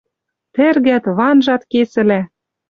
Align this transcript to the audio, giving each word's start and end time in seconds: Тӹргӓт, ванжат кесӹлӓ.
Тӹргӓт, 0.55 1.03
ванжат 1.17 1.61
кесӹлӓ. 1.71 2.21